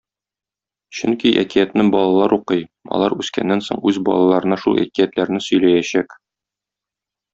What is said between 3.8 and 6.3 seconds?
үз балаларына шул әкиятләрне сөйләячәк.